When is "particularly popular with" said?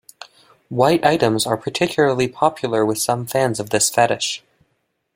1.57-2.97